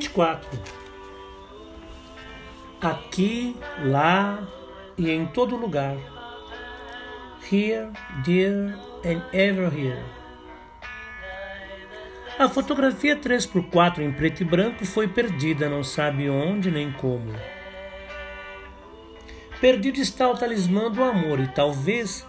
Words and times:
24. 0.00 0.48
Aqui, 2.80 3.54
lá 3.84 4.48
e 4.96 5.10
em 5.10 5.26
todo 5.26 5.56
lugar. 5.56 5.94
Here, 7.52 7.90
there 8.24 8.74
and 9.04 9.22
ever 9.32 9.70
here. 9.72 10.02
A 12.38 12.48
fotografia 12.48 13.14
3x4 13.14 13.98
em 13.98 14.10
preto 14.12 14.40
e 14.40 14.44
branco 14.44 14.86
foi 14.86 15.06
perdida, 15.06 15.68
não 15.68 15.84
sabe 15.84 16.30
onde 16.30 16.70
nem 16.70 16.90
como. 16.92 17.34
Perdido 19.60 19.98
está 19.98 20.30
o 20.30 20.38
talismã 20.38 20.90
do 20.90 21.02
amor 21.04 21.38
e 21.38 21.48
talvez 21.48 22.26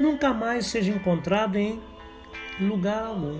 nunca 0.00 0.32
mais 0.32 0.66
seja 0.66 0.90
encontrado 0.90 1.56
em 1.56 1.78
lugar 2.58 3.04
algum. 3.04 3.38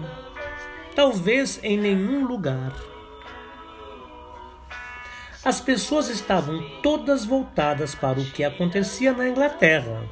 Talvez 0.95 1.59
em 1.63 1.79
nenhum 1.79 2.27
lugar. 2.27 2.94
As 5.45 5.61
pessoas 5.61 6.09
estavam 6.09 6.65
todas 6.83 7.27
voltadas 7.27 7.95
para 7.95 8.19
o 8.19 8.25
que 8.25 8.43
acontecia 8.43 9.13
na 9.13 9.29
Inglaterra. 9.29 10.03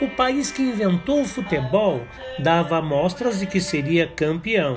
O 0.00 0.08
país 0.10 0.52
que 0.52 0.62
inventou 0.62 1.22
o 1.22 1.26
futebol 1.26 2.00
dava 2.38 2.78
amostras 2.78 3.40
de 3.40 3.46
que 3.46 3.60
seria 3.60 4.06
campeão, 4.06 4.76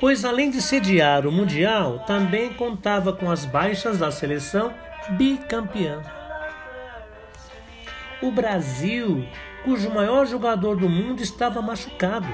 pois 0.00 0.24
além 0.24 0.50
de 0.50 0.60
sediar 0.60 1.24
o 1.24 1.30
Mundial, 1.30 2.00
também 2.00 2.52
contava 2.52 3.12
com 3.12 3.30
as 3.30 3.44
baixas 3.44 3.98
da 3.98 4.10
seleção 4.10 4.74
bicampeã. 5.10 6.02
O 8.20 8.32
Brasil, 8.32 9.24
cujo 9.64 9.88
maior 9.88 10.26
jogador 10.26 10.76
do 10.76 10.88
mundo 10.88 11.22
estava 11.22 11.62
machucado. 11.62 12.28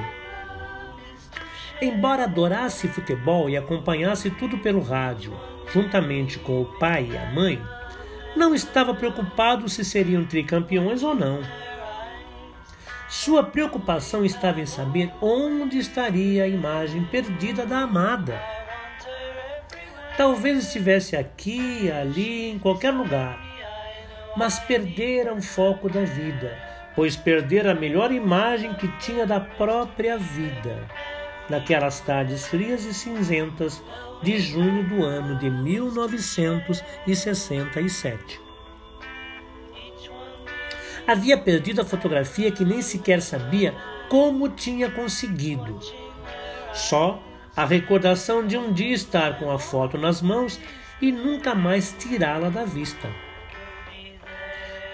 Embora 1.83 2.24
adorasse 2.24 2.88
futebol 2.88 3.48
e 3.50 3.56
acompanhasse 3.58 4.30
tudo 4.30 4.58
pelo 4.58 4.80
rádio, 4.80 5.38
juntamente 5.72 6.38
com 6.38 6.62
o 6.62 6.78
pai 6.78 7.08
e 7.12 7.16
a 7.16 7.27
mãe, 7.33 7.61
não 8.36 8.55
estava 8.55 8.94
preocupado 8.94 9.69
se 9.69 9.84
seriam 9.84 10.24
tricampeões 10.24 11.02
ou 11.02 11.14
não. 11.14 11.41
Sua 13.08 13.42
preocupação 13.42 14.24
estava 14.24 14.61
em 14.61 14.66
saber 14.66 15.11
onde 15.20 15.78
estaria 15.78 16.44
a 16.44 16.48
imagem 16.48 17.05
perdida 17.05 17.64
da 17.64 17.78
amada. 17.78 18.39
Talvez 20.16 20.58
estivesse 20.58 21.16
aqui, 21.16 21.91
ali, 21.91 22.50
em 22.50 22.58
qualquer 22.58 22.91
lugar, 22.91 23.39
mas 24.36 24.58
perdera 24.58 25.33
o 25.33 25.41
foco 25.41 25.89
da 25.89 26.02
vida, 26.05 26.56
pois 26.94 27.16
perdera 27.16 27.72
a 27.72 27.74
melhor 27.74 28.12
imagem 28.12 28.74
que 28.74 28.89
tinha 28.98 29.27
da 29.27 29.41
própria 29.41 30.19
vida, 30.19 30.86
naquelas 31.48 32.00
tardes 32.00 32.46
frias 32.46 32.84
e 32.84 32.92
cinzentas 32.92 33.82
de 34.22 34.38
junho 34.38 34.86
do 34.88 35.04
ano 35.04 35.38
de 35.38 35.50
1967 35.50 38.48
havia 41.08 41.38
perdido 41.38 41.80
a 41.80 41.86
fotografia 41.86 42.52
que 42.52 42.66
nem 42.66 42.82
sequer 42.82 43.22
sabia 43.22 43.74
como 44.10 44.50
tinha 44.50 44.90
conseguido. 44.90 45.80
Só 46.74 47.22
a 47.56 47.64
recordação 47.64 48.46
de 48.46 48.58
um 48.58 48.70
dia 48.70 48.94
estar 48.94 49.38
com 49.38 49.50
a 49.50 49.58
foto 49.58 49.96
nas 49.96 50.20
mãos 50.20 50.60
e 51.00 51.10
nunca 51.10 51.55
mais 51.55 51.96
tirá-la 51.98 52.50
da 52.50 52.66
vista. 52.66 53.08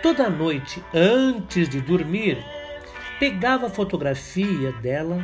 Toda 0.03 0.31
noite, 0.31 0.81
antes 0.95 1.69
de 1.69 1.81
dormir, 1.81 2.39
pegava 3.19 3.67
a 3.67 3.71
fotografia 3.71 4.71
dela 4.75 5.21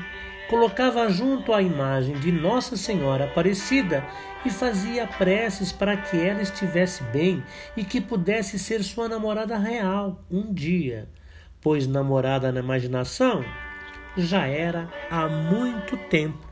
colocava 0.51 1.09
junto 1.09 1.53
à 1.53 1.63
imagem 1.63 2.19
de 2.19 2.33
Nossa 2.33 2.77
Senhora 2.77 3.27
Aparecida 3.27 4.05
e 4.45 4.51
fazia 4.51 5.07
preces 5.07 5.71
para 5.71 5.97
que 5.97 6.21
ela 6.21 6.43
estivesse 6.43 7.05
bem 7.05 7.41
e 7.77 7.85
que 7.85 8.01
pudesse 8.01 8.59
ser 8.59 8.83
sua 8.83 9.09
namorada 9.09 9.57
real 9.57 10.25
um 10.29 10.53
dia, 10.53 11.09
pois 11.61 11.87
namorada 11.87 12.51
na 12.51 12.59
imaginação 12.59 13.45
já 14.17 14.45
era 14.45 14.91
há 15.09 15.29
muito 15.29 15.97
tempo. 16.09 16.51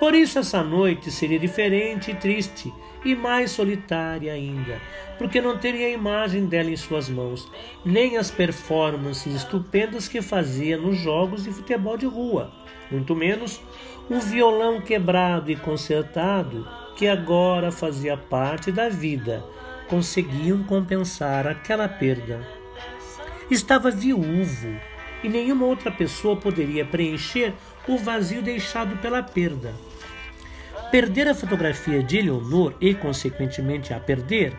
Por 0.00 0.14
isso 0.14 0.38
essa 0.38 0.62
noite 0.62 1.10
seria 1.10 1.38
diferente 1.38 2.10
e 2.10 2.14
triste 2.14 2.72
e 3.04 3.14
mais 3.14 3.50
solitária 3.50 4.32
ainda, 4.32 4.80
porque 5.18 5.40
não 5.40 5.58
teria 5.58 5.86
a 5.86 5.90
imagem 5.90 6.46
dela 6.46 6.70
em 6.70 6.76
suas 6.76 7.08
mãos, 7.08 7.50
nem 7.84 8.16
as 8.16 8.30
performances 8.30 9.34
estupendas 9.34 10.08
que 10.08 10.22
fazia 10.22 10.76
nos 10.76 10.98
jogos 10.98 11.44
de 11.44 11.50
futebol 11.50 11.96
de 11.96 12.06
rua, 12.06 12.52
muito 12.90 13.14
menos 13.14 13.60
o 14.10 14.18
violão 14.20 14.80
quebrado 14.80 15.50
e 15.50 15.56
consertado 15.56 16.66
que 16.96 17.06
agora 17.06 17.70
fazia 17.70 18.16
parte 18.16 18.72
da 18.72 18.88
vida, 18.88 19.44
conseguiam 19.88 20.64
compensar 20.64 21.46
aquela 21.46 21.88
perda. 21.88 22.40
Estava 23.50 23.90
viúvo 23.90 24.76
e 25.22 25.28
nenhuma 25.28 25.66
outra 25.66 25.90
pessoa 25.90 26.36
poderia 26.36 26.84
preencher 26.84 27.54
o 27.86 27.96
vazio 27.96 28.42
deixado 28.42 28.96
pela 28.98 29.22
perda. 29.22 29.74
Perder 30.90 31.28
a 31.28 31.34
fotografia 31.34 32.02
de 32.02 32.16
Eleonor 32.16 32.74
e, 32.80 32.94
consequentemente, 32.94 33.92
a 33.92 34.00
perder, 34.00 34.56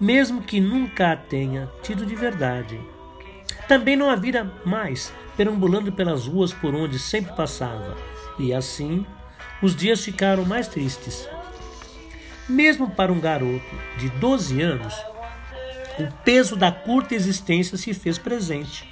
mesmo 0.00 0.40
que 0.40 0.60
nunca 0.60 1.10
a 1.10 1.16
tenha 1.16 1.68
tido 1.82 2.06
de 2.06 2.14
verdade. 2.14 2.80
Também 3.66 3.96
não 3.96 4.08
a 4.08 4.14
vira 4.14 4.48
mais 4.64 5.12
perambulando 5.36 5.90
pelas 5.90 6.28
ruas 6.28 6.52
por 6.52 6.72
onde 6.72 7.00
sempre 7.00 7.34
passava, 7.34 7.96
e 8.38 8.54
assim 8.54 9.04
os 9.60 9.74
dias 9.74 10.04
ficaram 10.04 10.44
mais 10.44 10.68
tristes. 10.68 11.28
Mesmo 12.48 12.88
para 12.90 13.12
um 13.12 13.18
garoto 13.18 13.76
de 13.98 14.08
12 14.08 14.62
anos, 14.62 14.94
o 15.98 16.06
peso 16.24 16.54
da 16.54 16.70
curta 16.70 17.14
existência 17.14 17.76
se 17.76 17.92
fez 17.92 18.18
presente. 18.18 18.88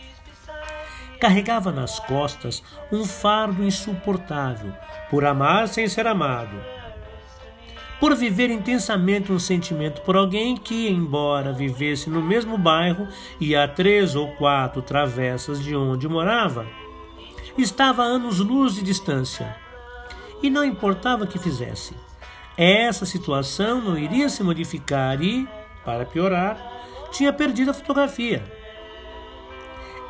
Carregava 1.20 1.70
nas 1.70 2.00
costas 2.00 2.64
um 2.90 3.04
fardo 3.04 3.62
insuportável 3.62 4.72
por 5.08 5.24
amar 5.24 5.68
sem 5.68 5.86
ser 5.86 6.06
amado 6.06 6.79
por 8.00 8.16
viver 8.16 8.50
intensamente 8.50 9.30
um 9.30 9.38
sentimento 9.38 10.00
por 10.00 10.16
alguém 10.16 10.56
que, 10.56 10.88
embora 10.88 11.52
vivesse 11.52 12.08
no 12.08 12.22
mesmo 12.22 12.56
bairro 12.56 13.06
e 13.38 13.54
a 13.54 13.68
três 13.68 14.16
ou 14.16 14.28
quatro 14.36 14.80
travessas 14.80 15.62
de 15.62 15.76
onde 15.76 16.08
morava, 16.08 16.66
estava 17.58 18.02
a 18.02 18.06
anos-luz 18.06 18.74
de 18.74 18.82
distância. 18.82 19.54
E 20.42 20.48
não 20.48 20.64
importava 20.64 21.26
que 21.26 21.38
fizesse. 21.38 21.94
Essa 22.56 23.04
situação 23.04 23.82
não 23.82 23.98
iria 23.98 24.30
se 24.30 24.42
modificar 24.42 25.22
e, 25.22 25.46
para 25.84 26.06
piorar, 26.06 26.58
tinha 27.12 27.32
perdido 27.32 27.70
a 27.70 27.74
fotografia. 27.74 28.42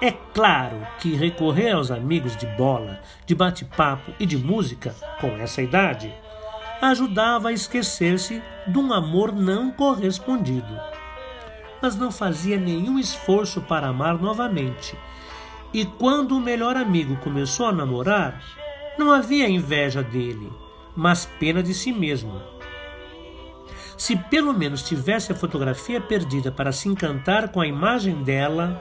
É 0.00 0.12
claro 0.12 0.87
que 1.00 1.15
recorrer 1.15 1.73
aos 1.73 1.91
amigos 1.91 2.37
de 2.37 2.47
bola, 2.47 3.00
de 3.27 3.34
bate-papo 3.34 4.12
e 4.19 4.25
de 4.25 4.39
música 4.39 4.95
com 5.21 5.29
essa 5.37 5.61
idade 5.61 6.15
ajudava 6.81 7.49
a 7.49 7.53
esquecer-se 7.53 8.43
de 8.67 8.79
um 8.79 8.93
amor 8.93 9.33
não 9.33 9.71
correspondido. 9.71 10.81
Mas 11.83 11.97
não 11.97 12.11
fazia 12.11 12.57
nenhum 12.57 12.99
esforço 12.99 13.61
para 13.63 13.89
amar 13.89 14.19
novamente. 14.19 14.97
E 15.73 15.85
quando 15.85 16.37
o 16.37 16.41
melhor 16.41 16.77
amigo 16.77 17.17
começou 17.17 17.67
a 17.67 17.73
namorar, 17.73 18.43
não 18.99 19.13
havia 19.13 19.49
inveja 19.49 20.03
dele, 20.03 20.53
mas 20.97 21.27
pena 21.38 21.62
de 21.62 21.73
si 21.73 21.93
mesmo. 21.93 22.41
Se 23.97 24.17
pelo 24.17 24.53
menos 24.53 24.83
tivesse 24.83 25.31
a 25.31 25.35
fotografia 25.35 26.00
perdida 26.00 26.50
para 26.50 26.73
se 26.73 26.88
encantar 26.88 27.49
com 27.50 27.61
a 27.61 27.67
imagem 27.67 28.23
dela, 28.23 28.81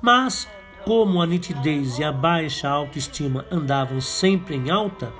mas 0.00 0.48
como 0.84 1.20
a 1.20 1.26
nitidez 1.26 1.98
e 1.98 2.04
a 2.04 2.10
baixa 2.10 2.68
autoestima 2.68 3.44
andavam 3.50 4.00
sempre 4.00 4.56
em 4.56 4.70
alta, 4.70 5.12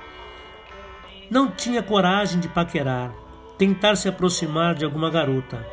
não 1.33 1.49
tinha 1.49 1.81
coragem 1.81 2.39
de 2.39 2.47
paquerar, 2.47 3.11
tentar 3.57 3.95
se 3.95 4.07
aproximar 4.07 4.75
de 4.75 4.85
alguma 4.85 5.09
garota. 5.09 5.65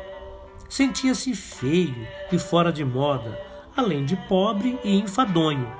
Sentia-se 0.67 1.35
feio 1.35 2.07
e 2.31 2.39
fora 2.39 2.73
de 2.73 2.83
moda, 2.83 3.39
além 3.77 4.03
de 4.03 4.15
pobre 4.27 4.79
e 4.83 4.97
enfadonho. 4.97 5.71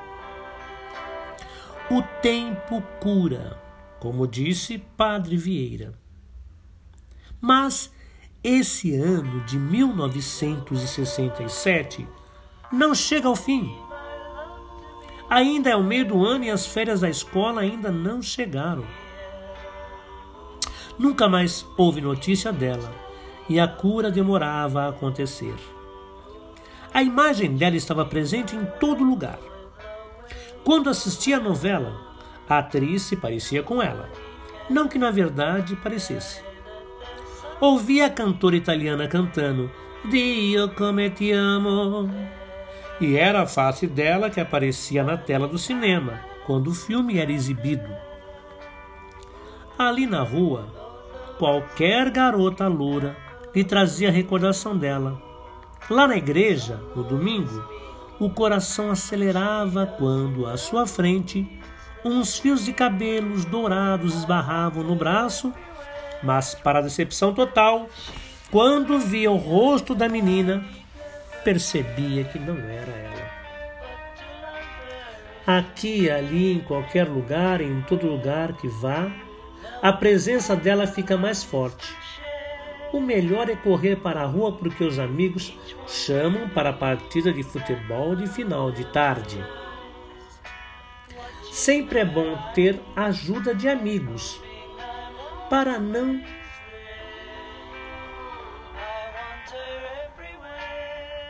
O 1.89 2.04
tempo 2.22 2.83
cura, 3.00 3.60
como 4.00 4.28
disse 4.28 4.78
Padre 4.78 5.36
Vieira. 5.36 5.95
Mas 7.42 7.92
esse 8.44 8.95
ano 8.95 9.44
de 9.45 9.57
1967 9.57 12.07
não 12.72 12.94
chega 12.94 13.27
ao 13.27 13.36
fim. 13.36 13.75
Ainda 15.27 15.72
é 15.72 15.75
o 15.75 15.84
meio 15.84 16.06
do 16.06 16.24
ano 16.24 16.44
e 16.44 16.51
as 16.51 16.68
férias 16.68 17.01
da 17.01 17.10
escola 17.10 17.62
ainda 17.62 17.92
não 17.92 18.22
chegaram. 18.22 18.86
Nunca 20.97 21.27
mais 21.27 21.65
houve 21.77 22.01
notícia 22.01 22.51
dela 22.51 22.91
e 23.49 23.59
a 23.59 23.67
cura 23.67 24.11
demorava 24.11 24.83
a 24.83 24.89
acontecer. 24.89 25.55
A 26.93 27.01
imagem 27.01 27.55
dela 27.55 27.75
estava 27.75 28.05
presente 28.05 28.55
em 28.55 28.65
todo 28.79 29.03
lugar. 29.03 29.39
Quando 30.63 30.89
assistia 30.89 31.38
a 31.38 31.39
novela, 31.39 31.99
a 32.47 32.59
atriz 32.59 33.03
se 33.03 33.15
parecia 33.15 33.63
com 33.63 33.81
ela. 33.81 34.09
não 34.69 34.88
que 34.88 34.97
na 34.97 35.11
verdade 35.11 35.75
parecesse. 35.75 36.41
Ouvi 37.59 38.01
a 38.01 38.09
cantora 38.09 38.55
italiana 38.55 39.07
cantando 39.07 39.69
Dio 40.09 40.69
come 40.69 41.11
ti 41.11 41.31
amo. 41.31 42.09
E 42.99 43.15
era 43.15 43.41
a 43.41 43.45
face 43.45 43.85
dela 43.85 44.29
que 44.29 44.39
aparecia 44.39 45.03
na 45.03 45.15
tela 45.15 45.47
do 45.47 45.57
cinema, 45.57 46.21
quando 46.45 46.69
o 46.69 46.73
filme 46.73 47.19
era 47.19 47.31
exibido. 47.31 47.88
Ali 49.77 50.07
na 50.07 50.23
rua, 50.23 50.81
qualquer 51.41 52.11
garota 52.11 52.67
loura 52.67 53.17
lhe 53.55 53.63
trazia 53.63 54.11
recordação 54.11 54.77
dela. 54.77 55.19
Lá 55.89 56.07
na 56.07 56.15
igreja, 56.15 56.79
no 56.95 57.03
domingo, 57.03 57.67
o 58.19 58.29
coração 58.29 58.91
acelerava 58.91 59.88
quando, 59.88 60.45
à 60.45 60.55
sua 60.55 60.85
frente, 60.85 61.49
uns 62.05 62.38
fios 62.38 62.63
de 62.63 62.71
cabelos 62.71 63.43
dourados 63.43 64.13
esbarravam 64.13 64.83
no 64.83 64.93
braço, 64.93 65.51
mas, 66.21 66.53
para 66.53 66.79
decepção 66.79 67.33
total, 67.33 67.89
quando 68.51 68.99
via 68.99 69.31
o 69.31 69.35
rosto 69.35 69.95
da 69.95 70.07
menina, 70.07 70.63
percebia 71.43 72.23
que 72.23 72.38
não 72.38 72.55
era 72.55 72.91
ela. 72.91 73.31
Aqui, 75.57 76.07
ali, 76.07 76.53
em 76.53 76.59
qualquer 76.59 77.09
lugar, 77.09 77.61
em 77.61 77.81
todo 77.81 78.05
lugar 78.05 78.53
que 78.53 78.67
vá, 78.67 79.11
a 79.81 79.92
presença 79.92 80.56
dela 80.56 80.86
fica 80.86 81.18
mais 81.18 81.44
forte. 81.44 81.88
O 82.94 83.00
melhor 83.00 83.50
é 83.50 83.56
correr 83.56 83.96
para 83.96 84.22
a 84.22 84.25
rua 84.25 84.52
porque 84.52 84.84
os 84.84 85.00
amigos 85.00 85.58
chamam 85.88 86.50
para 86.50 86.69
a 86.69 86.74
partida 86.74 87.31
de 87.31 87.42
futebol 87.42 88.16
de 88.16 88.28
final 88.28 88.72
de 88.72 88.86
tarde. 88.92 89.44
Sempre 91.52 92.00
é 92.00 92.06
bom 92.06 92.38
ter 92.54 92.81
ajuda 92.96 93.56
de 93.56 93.68
amigos 93.68 94.42
para 95.50 95.80
não 95.80 96.22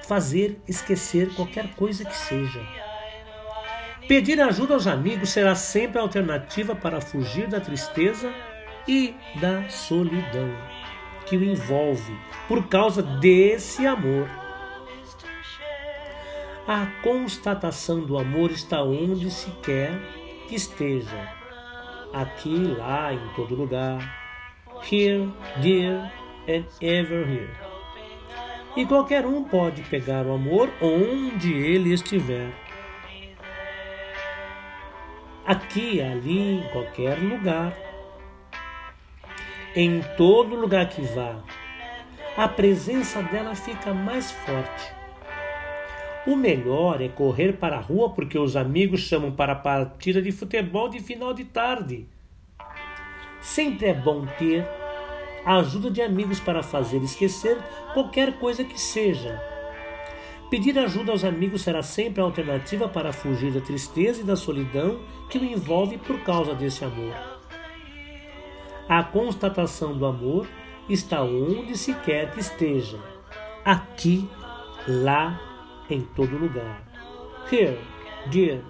fazer 0.07 0.61
esquecer 0.67 1.33
qualquer 1.35 1.73
coisa 1.75 2.03
que 2.03 2.15
seja. 2.15 2.90
Pedir 4.11 4.41
ajuda 4.41 4.73
aos 4.73 4.87
amigos 4.87 5.29
será 5.29 5.55
sempre 5.55 5.97
a 5.97 6.01
alternativa 6.01 6.75
para 6.75 6.99
fugir 6.99 7.47
da 7.47 7.61
tristeza 7.61 8.29
e 8.85 9.15
da 9.39 9.69
solidão 9.69 10.53
que 11.25 11.37
o 11.37 11.41
envolve 11.41 12.13
por 12.45 12.67
causa 12.67 13.01
desse 13.01 13.87
amor. 13.87 14.27
A 16.67 16.87
constatação 17.01 18.01
do 18.01 18.17
amor 18.17 18.51
está 18.51 18.83
onde 18.83 19.31
se 19.31 19.49
quer 19.63 19.97
que 20.49 20.55
esteja, 20.55 21.29
aqui, 22.11 22.75
lá, 22.77 23.13
em 23.13 23.29
todo 23.33 23.55
lugar, 23.55 23.97
here, 24.91 25.31
there 25.61 26.11
and 26.49 26.65
ever 26.81 27.25
here. 27.25 27.55
E 28.75 28.85
qualquer 28.85 29.25
um 29.25 29.45
pode 29.45 29.83
pegar 29.83 30.25
o 30.25 30.33
amor 30.33 30.69
onde 30.81 31.53
ele 31.53 31.93
estiver 31.93 32.70
aqui, 35.45 36.01
ali, 36.01 36.59
em 36.59 36.69
qualquer 36.71 37.17
lugar, 37.19 37.73
em 39.75 40.01
todo 40.17 40.55
lugar 40.55 40.89
que 40.89 41.01
vá, 41.01 41.41
a 42.37 42.47
presença 42.47 43.21
dela 43.23 43.55
fica 43.55 43.93
mais 43.93 44.31
forte. 44.31 44.93
O 46.25 46.35
melhor 46.35 47.01
é 47.01 47.07
correr 47.07 47.53
para 47.53 47.77
a 47.77 47.81
rua 47.81 48.11
porque 48.11 48.37
os 48.37 48.55
amigos 48.55 49.01
chamam 49.01 49.31
para 49.31 49.53
a 49.53 49.55
partida 49.55 50.21
de 50.21 50.31
futebol 50.31 50.87
de 50.87 50.99
final 50.99 51.33
de 51.33 51.45
tarde. 51.45 52.07
Sempre 53.41 53.87
é 53.87 53.93
bom 53.93 54.25
ter 54.37 54.63
a 55.43 55.57
ajuda 55.57 55.89
de 55.89 56.01
amigos 56.01 56.39
para 56.39 56.61
fazer 56.61 57.01
esquecer 57.01 57.57
qualquer 57.93 58.37
coisa 58.37 58.63
que 58.63 58.79
seja 58.79 59.50
Pedir 60.51 60.77
ajuda 60.77 61.13
aos 61.13 61.23
amigos 61.23 61.61
será 61.61 61.81
sempre 61.81 62.19
a 62.19 62.25
alternativa 62.25 62.89
para 62.89 63.13
fugir 63.13 63.53
da 63.53 63.61
tristeza 63.61 64.19
e 64.19 64.25
da 64.25 64.35
solidão 64.35 64.99
que 65.29 65.37
o 65.37 65.45
envolve 65.45 65.97
por 65.97 66.19
causa 66.25 66.53
desse 66.53 66.83
amor. 66.83 67.15
A 68.89 69.01
constatação 69.01 69.97
do 69.97 70.05
amor 70.05 70.45
está 70.89 71.23
onde 71.23 71.77
se 71.77 71.93
quer 71.93 72.33
que 72.33 72.41
esteja, 72.41 72.99
aqui, 73.63 74.29
lá, 74.85 75.39
em 75.89 76.01
todo 76.01 76.37
lugar. 76.37 76.83
Here, 77.49 77.79
there, 78.29 78.61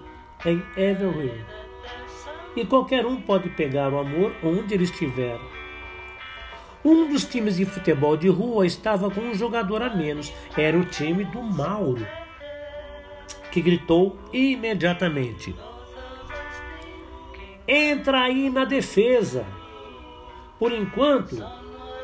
and 0.46 0.62
everywhere. 0.76 1.44
E 2.54 2.64
qualquer 2.64 3.04
um 3.04 3.20
pode 3.20 3.48
pegar 3.50 3.92
o 3.92 3.98
amor 3.98 4.32
onde 4.44 4.74
ele 4.74 4.84
estiver 4.84 5.36
um 6.84 7.08
dos 7.08 7.24
times 7.24 7.56
de 7.56 7.64
futebol 7.64 8.16
de 8.16 8.28
rua 8.28 8.66
estava 8.66 9.10
com 9.10 9.20
um 9.20 9.34
jogador 9.34 9.82
a 9.82 9.90
menos. 9.90 10.32
Era 10.56 10.76
o 10.76 10.84
time 10.84 11.24
do 11.24 11.42
Mauro, 11.42 12.06
que 13.50 13.60
gritou 13.60 14.18
imediatamente: 14.32 15.54
Entra 17.66 18.22
aí 18.22 18.50
na 18.50 18.64
defesa. 18.64 19.46
Por 20.58 20.72
enquanto, 20.72 21.44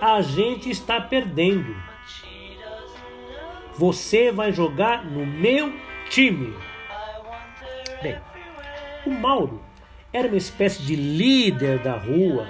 a 0.01 0.21
gente 0.21 0.71
está 0.71 1.01
perdendo. 1.01 1.77
Você 3.75 4.33
vai 4.33 4.53
jogar 4.53 5.05
no 5.05 5.25
meu 5.25 5.73
time. 6.11 6.55
Bem, 8.03 8.19
o 9.07 9.11
Mauro 9.11 9.63
era 10.13 10.27
uma 10.27 10.37
espécie 10.37 10.83
de 10.83 10.97
líder 10.97 11.79
da 11.81 11.97
rua 11.97 12.49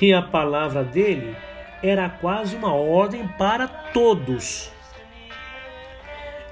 e 0.00 0.14
a 0.14 0.22
palavra 0.22 0.82
dele 0.82 1.36
era 1.82 2.08
quase 2.08 2.56
uma 2.56 2.72
ordem 2.72 3.26
para 3.38 3.68
todos. 3.68 4.70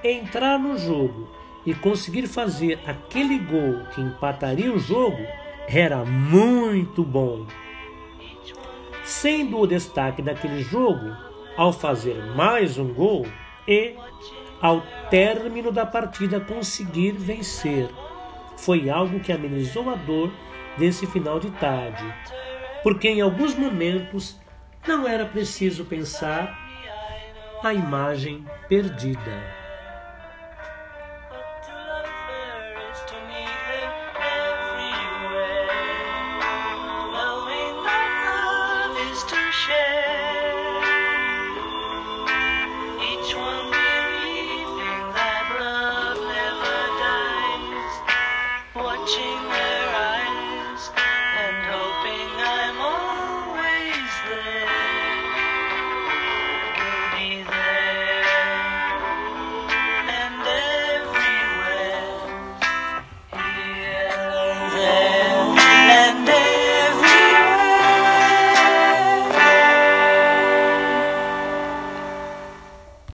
Entrar 0.04 0.58
no 0.58 0.76
jogo 0.76 1.28
e 1.64 1.74
conseguir 1.74 2.26
fazer 2.26 2.78
aquele 2.86 3.38
gol 3.38 3.84
que 3.94 4.00
empataria 4.00 4.72
o 4.72 4.78
jogo 4.78 5.24
era 5.66 6.04
muito 6.04 7.02
bom. 7.02 7.46
Sendo 9.02 9.58
o 9.58 9.66
destaque 9.66 10.20
daquele 10.20 10.62
jogo 10.62 11.16
ao 11.56 11.72
fazer 11.72 12.22
mais 12.36 12.78
um 12.78 12.92
gol 12.92 13.26
e, 13.66 13.94
ao 14.60 14.82
término 15.10 15.72
da 15.72 15.86
partida, 15.86 16.38
conseguir 16.38 17.12
vencer. 17.12 17.88
Foi 18.56 18.90
algo 18.90 19.20
que 19.20 19.32
amenizou 19.32 19.88
a 19.90 19.94
dor 19.94 20.30
desse 20.76 21.06
final 21.06 21.40
de 21.40 21.50
tarde 21.52 22.04
porque 22.82 23.08
em 23.08 23.20
alguns 23.20 23.54
momentos 23.54 24.36
não 24.86 25.06
era 25.06 25.26
preciso 25.26 25.84
pensar 25.84 26.56
a 27.62 27.74
imagem 27.74 28.44
perdida. 28.68 29.57